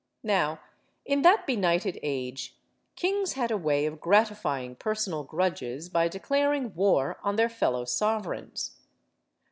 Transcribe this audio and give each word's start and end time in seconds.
Now, 0.23 0.61
in 1.05 1.21
that 1.21 1.45
benighted 1.45 1.99
age, 2.01 2.57
kings 2.95 3.33
had 3.33 3.51
a 3.51 3.55
way 3.55 3.85
of 3.85 3.91
HELEN 3.93 3.93
OF 3.93 3.93
TROY 3.93 3.93
65 3.93 4.01
gratifying 4.39 4.75
persona! 4.77 5.23
grudges 5.27 5.89
by 5.89 6.07
declaring 6.07 6.73
war 6.73 7.19
on 7.21 7.35
their 7.35 7.49
fellow 7.49 7.85
sovereigns. 7.85 8.77